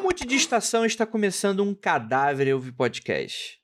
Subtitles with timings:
[0.00, 3.58] Monte de Estação está começando um Cadáver Eu Vi Podcast.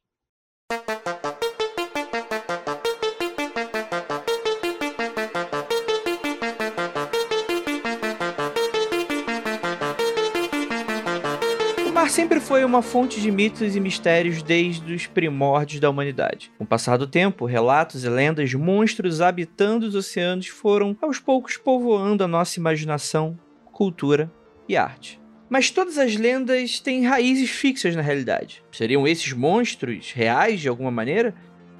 [12.04, 16.52] Mar sempre foi uma fonte de mitos e mistérios desde os primórdios da humanidade.
[16.58, 21.56] Com o passar do tempo, relatos e lendas monstros habitando os oceanos foram, aos poucos,
[21.56, 23.38] povoando a nossa imaginação,
[23.72, 24.30] cultura
[24.68, 25.23] e arte.
[25.54, 28.60] Mas todas as lendas têm raízes fixas na realidade.
[28.72, 31.32] Seriam esses monstros reais de alguma maneira?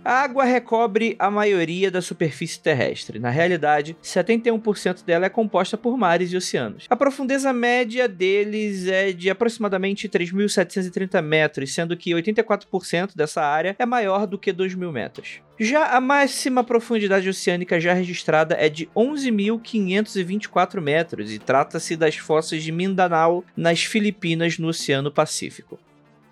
[0.04, 3.18] A água recobre a maioria da superfície terrestre.
[3.18, 6.84] Na realidade, 71% dela é composta por mares e oceanos.
[6.90, 13.86] A profundeza média deles é de aproximadamente 3.730 metros, sendo que 84% dessa área é
[13.86, 15.40] maior do que 2.000 metros.
[15.58, 22.62] Já a máxima profundidade oceânica já registrada é de 11.524 metros e trata-se das fossas
[22.62, 25.78] de Mindanao, nas Filipinas, no Oceano Pacífico.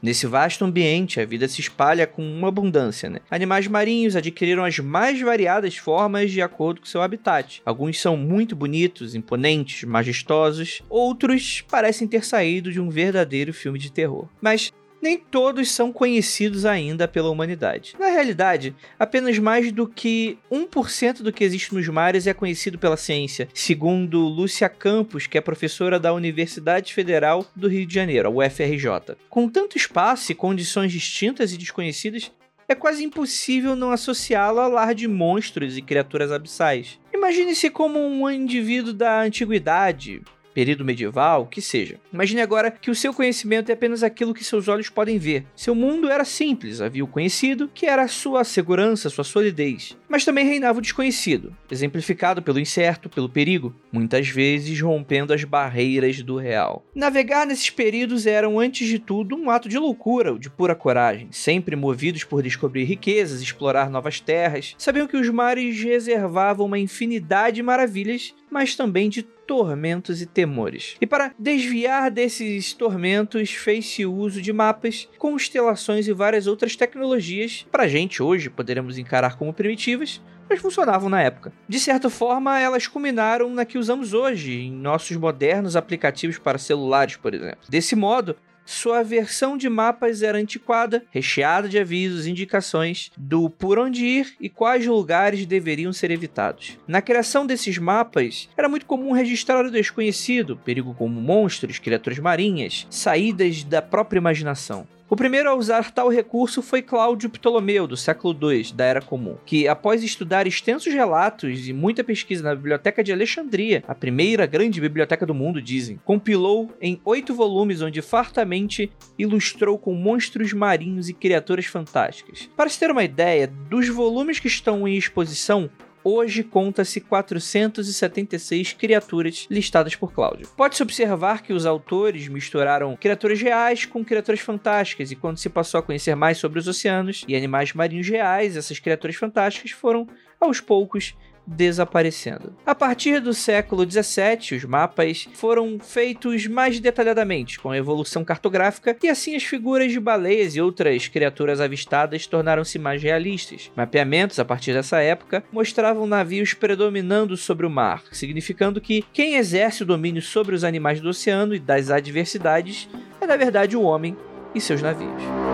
[0.03, 3.21] Nesse vasto ambiente, a vida se espalha com uma abundância, né?
[3.31, 7.63] Animais marinhos adquiriram as mais variadas formas de acordo com seu habitat.
[7.65, 13.93] Alguns são muito bonitos, imponentes, majestosos, outros parecem ter saído de um verdadeiro filme de
[13.93, 14.27] terror.
[14.41, 17.95] Mas nem todos são conhecidos ainda pela humanidade.
[17.99, 22.97] Na realidade, apenas mais do que 1% do que existe nos mares é conhecido pela
[22.97, 28.31] ciência, segundo Lúcia Campos, que é professora da Universidade Federal do Rio de Janeiro, a
[28.31, 29.17] UFRJ.
[29.29, 32.31] Com tanto espaço e condições distintas e desconhecidas,
[32.69, 36.99] é quase impossível não associá-la a lar de monstros e criaturas abissais.
[37.13, 41.99] Imagine-se como um indivíduo da antiguidade, período medieval, que seja.
[42.13, 45.45] Imagine agora que o seu conhecimento é apenas aquilo que seus olhos podem ver.
[45.57, 49.97] Seu mundo era simples, havia o conhecido, que era a sua segurança, sua solidez.
[50.09, 56.23] Mas também reinava o desconhecido, exemplificado pelo incerto, pelo perigo, muitas vezes rompendo as barreiras
[56.23, 56.85] do real.
[56.95, 61.77] Navegar nesses períodos eram, antes de tudo, um ato de loucura, de pura coragem, sempre
[61.77, 64.75] movidos por descobrir riquezas, explorar novas terras.
[64.77, 70.97] Sabiam que os mares reservavam uma infinidade de maravilhas, mas também de tormentos e temores.
[71.01, 77.85] E para desviar desses tormentos, fez-se uso de mapas, constelações e várias outras tecnologias, para
[77.85, 80.21] a gente hoje poderemos encarar como primitivas,
[80.51, 81.51] mas funcionavam na época.
[81.67, 87.17] De certa forma, elas culminaram na que usamos hoje, em nossos modernos aplicativos para celulares,
[87.17, 87.61] por exemplo.
[87.71, 93.79] Desse modo, sua versão de mapas era antiquada, recheada de avisos e indicações do por
[93.79, 96.79] onde ir e quais lugares deveriam ser evitados.
[96.87, 102.87] Na criação desses mapas, era muito comum registrar o desconhecido, perigo como monstros, criaturas marinhas,
[102.91, 104.87] saídas da própria imaginação.
[105.13, 109.37] O primeiro a usar tal recurso foi Cláudio Ptolomeu, do século II da Era Comum,
[109.45, 114.81] que, após estudar extensos relatos e muita pesquisa na Biblioteca de Alexandria, a primeira grande
[114.81, 121.13] biblioteca do mundo, dizem, compilou em oito volumes onde fartamente ilustrou com monstros marinhos e
[121.13, 122.49] criaturas fantásticas.
[122.57, 125.69] Para se ter uma ideia, dos volumes que estão em exposição,
[126.05, 130.49] Hoje conta-se 476 criaturas listadas por Cláudio.
[130.57, 135.79] Pode-se observar que os autores misturaram criaturas reais com criaturas fantásticas, e quando se passou
[135.79, 140.09] a conhecer mais sobre os oceanos e animais marinhos reais, essas criaturas fantásticas foram,
[140.41, 141.15] aos poucos,
[141.47, 142.55] desaparecendo.
[142.65, 148.97] A partir do século 17, os mapas foram feitos mais detalhadamente, com a evolução cartográfica,
[149.03, 153.71] e assim as figuras de baleias e outras criaturas avistadas tornaram-se mais realistas.
[153.77, 159.83] Mapeamentos a partir dessa época mostravam navios predominando sobre o mar, significando que quem exerce
[159.83, 162.89] o domínio sobre os animais do oceano e das adversidades
[163.21, 164.17] é na verdade o homem
[164.55, 165.52] e seus navios.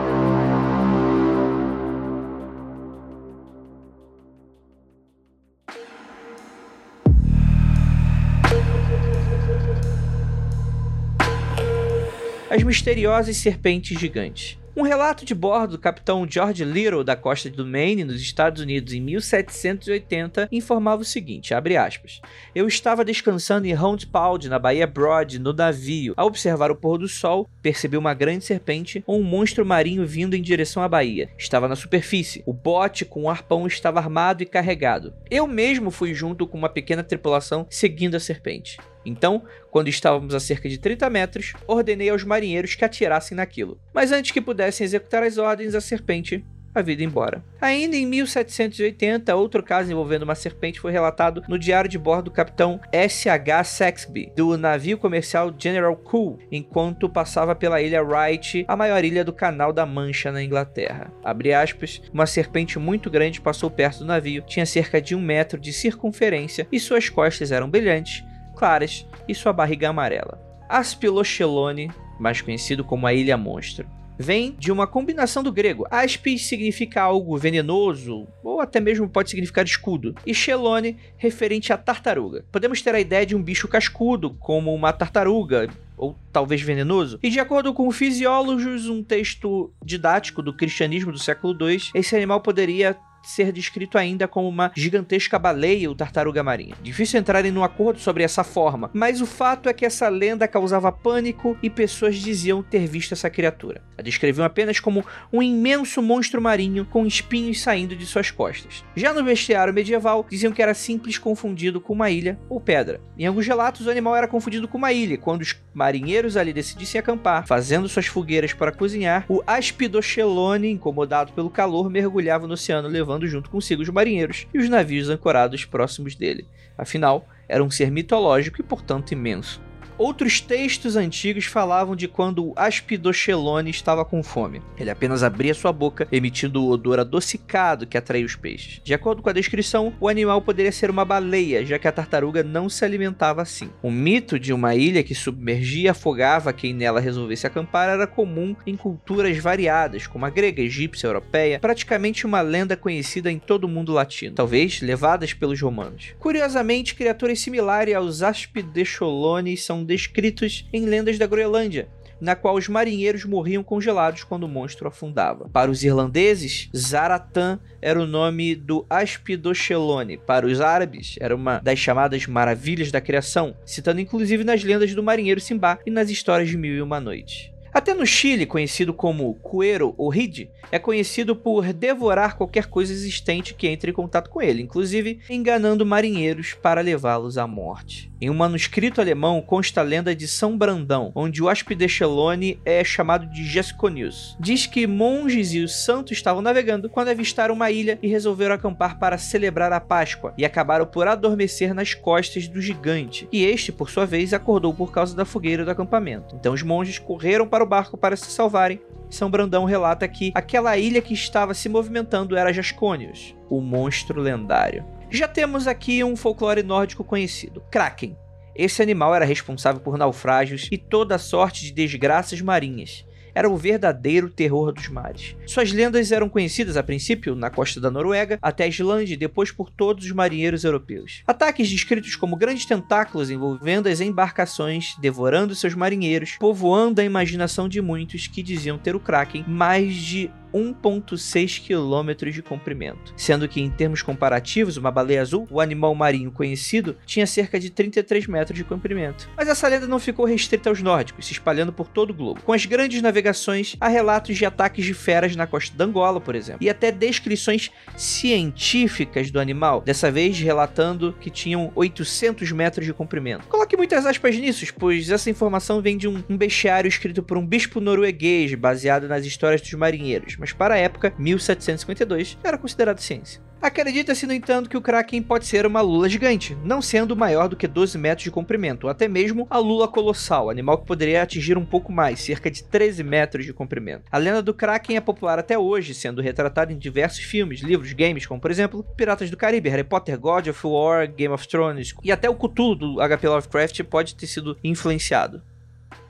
[12.51, 14.59] As misteriosas serpentes gigantes.
[14.75, 18.93] Um relato de bordo do capitão George Little da costa do Maine, nos Estados Unidos,
[18.93, 22.21] em 1780, informava o seguinte, aspas,
[22.55, 26.15] Eu estava descansando em Round Pound, na Baía Broad, no navio.
[26.17, 30.35] Ao observar o pôr do sol, percebi uma grande serpente ou um monstro marinho vindo
[30.35, 31.29] em direção à baía.
[31.37, 32.45] Estava na superfície.
[32.47, 35.13] O bote com o arpão estava armado e carregado.
[35.29, 38.79] Eu mesmo fui junto com uma pequena tripulação seguindo a serpente.
[39.09, 43.81] Então, quando estávamos a cerca de 30 metros, ordenei aos marinheiros que atirassem naquilo.
[43.93, 46.45] Mas antes que pudessem executar as ordens, a serpente
[46.75, 47.43] havia ido embora.
[47.61, 52.31] Ainda em 1780, outro caso envolvendo uma serpente foi relatado no diário de bordo do
[52.31, 53.65] capitão S.H.
[53.65, 59.33] Saxby, do navio comercial General Cool, enquanto passava pela ilha Wright, a maior ilha do
[59.33, 61.13] Canal da Mancha na Inglaterra.
[61.61, 65.73] Aspas, uma serpente muito grande passou perto do navio, tinha cerca de um metro de
[65.73, 68.23] circunferência e suas costas eram brilhantes,
[68.59, 70.41] claras e sua barriga amarela.
[70.69, 73.87] Aspilochelone mais conhecido como a Ilha Monstro
[74.19, 75.87] vem de uma combinação do grego.
[75.91, 82.45] Aspis significa algo venenoso, ou até mesmo pode significar escudo, e Chelone referente à tartaruga.
[82.51, 87.21] Podemos ter a ideia de um bicho cascudo, como uma tartaruga, ou talvez venenoso.
[87.23, 92.41] E de acordo com fisiólogos, um texto didático do cristianismo do século II, esse animal
[92.41, 96.75] poderia ser descrito ainda como uma gigantesca baleia ou tartaruga marinha.
[96.83, 100.49] Difícil entrar em um acordo sobre essa forma, mas o fato é que essa lenda
[100.49, 103.83] causava pânico e pessoas diziam ter visto essa criatura.
[103.97, 108.85] A descreviam apenas como um imenso monstro marinho com espinhos saindo de suas costas.
[108.97, 113.01] Já no bestiário medieval, diziam que era simples confundido com uma ilha ou pedra.
[113.19, 115.19] Em alguns relatos, o animal era confundido com uma ilha.
[115.19, 121.51] Quando os marinheiros ali decidissem acampar, fazendo suas fogueiras para cozinhar, o Aspidochelone, incomodado pelo
[121.51, 126.15] calor, mergulhava no oceano levando levando junto consigo os marinheiros e os navios ancorados próximos
[126.15, 126.47] dele.
[126.77, 129.63] Afinal, era um ser mitológico e, portanto, imenso.
[129.99, 134.63] Outros textos antigos falavam de quando o Aspidochelone estava com fome.
[134.79, 138.81] Ele apenas abria sua boca, emitindo o odor adocicado que atraía os peixes.
[138.85, 142.45] De acordo com a descrição, o animal poderia ser uma baleia, já que a tartaruga
[142.45, 143.71] não se alimentava assim.
[143.83, 148.55] O mito de uma ilha que submergia e afogava quem nela resolvesse acampar era comum
[148.67, 153.69] em culturas variadas, como a grega, egípcia, europeia, praticamente uma lenda conhecida em todo o
[153.69, 156.15] mundo latino, talvez levadas pelos romanos.
[156.19, 161.89] Curiosamente, criaturas similares aos Aspidecholones são descritos em lendas da Groenlândia,
[162.21, 165.49] na qual os marinheiros morriam congelados quando o monstro afundava.
[165.49, 170.19] Para os irlandeses, Zaratan era o nome do Aspidochelone.
[170.19, 175.03] Para os árabes, era uma das chamadas maravilhas da criação, citando inclusive nas lendas do
[175.03, 177.53] marinheiro Simba e nas histórias de Mil e Uma Noite.
[177.73, 183.55] Até no Chile, conhecido como cuero ou ride, é conhecido por devorar qualquer coisa existente
[183.55, 188.11] que entre em contato com ele, inclusive enganando marinheiros para levá-los à morte.
[188.21, 193.27] Em um manuscrito alemão consta a lenda de São Brandão, onde o Aspidechelone é chamado
[193.27, 194.37] de Gesconius.
[194.41, 198.99] Diz que monges e os santos estavam navegando quando avistaram uma ilha e resolveram acampar
[198.99, 203.29] para celebrar a Páscoa, e acabaram por adormecer nas costas do gigante.
[203.31, 206.35] E este, por sua vez, acordou por causa da fogueira do acampamento.
[206.35, 208.81] Então os monges correram para o barco para se salvarem.
[209.09, 214.85] São Brandão relata que aquela ilha que estava se movimentando era Jasconius, o monstro lendário.
[215.11, 218.15] Já temos aqui um folclore nórdico conhecido, Kraken.
[218.55, 223.07] Esse animal era responsável por naufrágios e toda sorte de desgraças marinhas
[223.39, 225.37] era o verdadeiro terror dos mares.
[225.47, 229.53] Suas lendas eram conhecidas a princípio na costa da Noruega, até a Islândia e depois
[229.53, 231.23] por todos os marinheiros europeus.
[231.25, 237.81] Ataques descritos como grandes tentáculos envolvendo as embarcações, devorando seus marinheiros, povoando a imaginação de
[237.81, 243.71] muitos que diziam ter o Kraken mais de 1,6 km de comprimento, sendo que, em
[243.71, 248.65] termos comparativos, uma baleia azul, o animal marinho conhecido, tinha cerca de 33 metros de
[248.65, 249.29] comprimento.
[249.37, 252.43] Mas essa lenda não ficou restrita aos nórdicos, se espalhando por todo o globo.
[252.43, 256.35] Com as grandes navegações, há relatos de ataques de feras na costa da Angola, por
[256.35, 262.95] exemplo, e até descrições científicas do animal, dessa vez relatando que tinham 800 metros de
[262.95, 263.47] comprimento.
[263.49, 267.81] Coloque muitas aspas nisso, pois essa informação vem de um, bestiário escrito por um bispo
[267.81, 273.41] norueguês, baseado nas histórias dos marinheiros mas para a época, 1752, era considerado ciência.
[273.61, 277.57] Acredita-se, no entanto, que o Kraken pode ser uma lula gigante, não sendo maior do
[277.57, 281.59] que 12 metros de comprimento, ou até mesmo a lula colossal, animal que poderia atingir
[281.59, 284.05] um pouco mais, cerca de 13 metros de comprimento.
[284.13, 288.27] A lenda do Kraken é popular até hoje, sendo retratada em diversos filmes, livros, games,
[288.27, 292.13] como por exemplo Piratas do Caribe, Harry Potter, God of War, Game of Thrones, e
[292.13, 295.43] até o Cthulhu do HP Lovecraft pode ter sido influenciado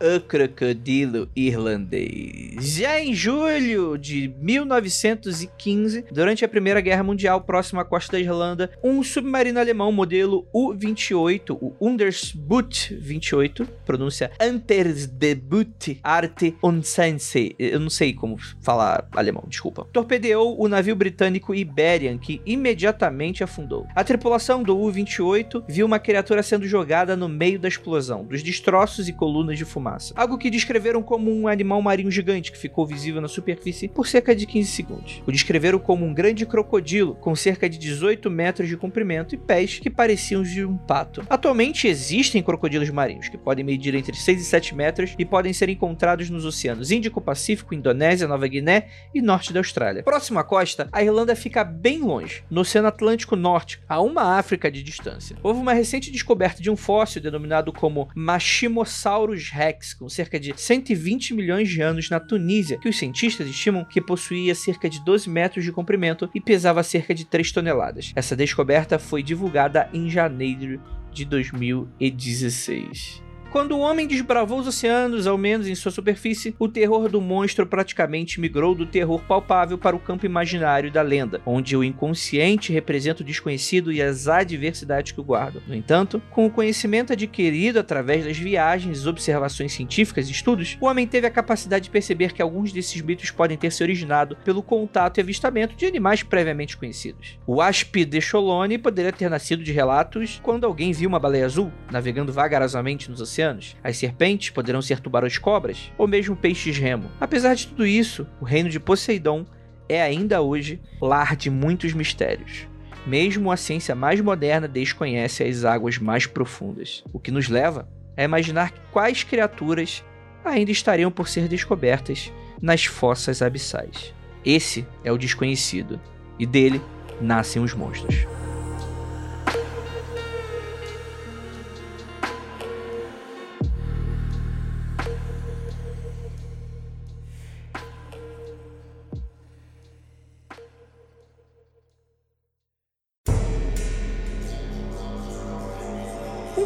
[0.01, 2.77] o crocodilo irlandês.
[2.77, 8.71] Já em julho de 1915, durante a Primeira Guerra Mundial, próximo à costa da Irlanda,
[8.83, 17.91] um submarino alemão modelo U-28, o Undersboot 28, pronúncia Untersdebut Arte und Sense, eu não
[17.91, 23.87] sei como falar alemão, desculpa, torpedeou o navio britânico Iberian, que imediatamente afundou.
[23.95, 29.09] A tripulação do U-28 viu uma criatura sendo jogada no meio da explosão, dos destroços
[29.09, 30.13] e colunas de fumaça fumaça.
[30.17, 34.35] Algo que descreveram como um animal marinho gigante que ficou visível na superfície por cerca
[34.35, 35.23] de 15 segundos.
[35.27, 39.79] O descreveram como um grande crocodilo com cerca de 18 metros de comprimento e pés
[39.79, 41.25] que pareciam de um pato.
[41.29, 45.69] Atualmente existem crocodilos marinhos que podem medir entre 6 e 7 metros e podem ser
[45.69, 50.03] encontrados nos oceanos Índico, Pacífico, Indonésia, Nova Guiné e norte da Austrália.
[50.03, 54.71] Próximo à costa, a Irlanda fica bem longe, no Oceano Atlântico Norte, a uma África
[54.71, 55.37] de distância.
[55.43, 60.53] Houve uma recente descoberta de um fóssil denominado como Machimosaurus rex Rex, com cerca de
[60.57, 65.31] 120 milhões de anos na Tunísia, que os cientistas estimam que possuía cerca de 12
[65.31, 68.13] metros de comprimento e pesava cerca de 3 toneladas.
[68.15, 70.83] Essa descoberta foi divulgada em janeiro
[71.13, 73.28] de 2016.
[73.51, 77.67] Quando o homem desbravou os oceanos, ao menos em sua superfície, o terror do monstro
[77.67, 83.23] praticamente migrou do terror palpável para o campo imaginário da lenda, onde o inconsciente representa
[83.23, 85.63] o desconhecido e as adversidades que o guardam.
[85.67, 91.07] No entanto, com o conhecimento adquirido através das viagens, observações científicas e estudos, o homem
[91.07, 95.17] teve a capacidade de perceber que alguns desses mitos podem ter se originado pelo contato
[95.17, 97.39] e avistamento de animais previamente conhecidos.
[97.47, 101.73] O Asp de Cholone poderia ter nascido de relatos quando alguém viu uma baleia azul
[101.91, 103.77] navegando vagarosamente nos oceanos oceanos.
[103.83, 107.11] As serpentes poderão ser tubarões-cobras ou mesmo peixes-remo.
[107.21, 109.47] Apesar de tudo isso, o reino de Poseidon
[109.89, 112.67] é ainda hoje lar de muitos mistérios.
[113.07, 118.23] Mesmo a ciência mais moderna desconhece as águas mais profundas, o que nos leva a
[118.23, 120.05] imaginar quais criaturas
[120.45, 124.13] ainda estariam por ser descobertas nas fossas abissais.
[124.45, 126.01] Esse é o desconhecido,
[126.39, 126.83] e dele
[127.21, 128.27] nascem os monstros.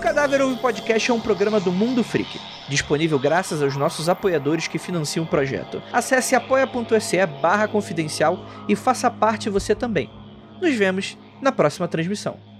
[0.00, 4.78] Cadáver Ouve Podcast é um programa do Mundo Freak, disponível graças aos nossos apoiadores que
[4.78, 5.82] financiam o projeto.
[5.92, 10.10] Acesse apoia.se barra confidencial e faça parte você também.
[10.60, 12.51] Nos vemos na próxima transmissão.